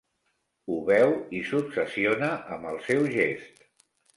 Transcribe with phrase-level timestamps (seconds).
[0.71, 3.63] Ho veu i s'obsessiona amb el seu gest.